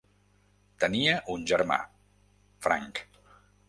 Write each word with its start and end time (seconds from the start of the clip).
Tenia 0.85 1.19
un 1.35 1.45
germà, 1.53 1.79
Frank. 2.67 3.07